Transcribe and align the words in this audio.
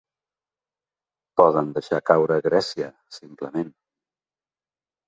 Poden 1.41 1.69
deixar 1.75 2.01
caure 2.09 2.41
Grècia, 2.49 2.89
simplement. 3.21 3.73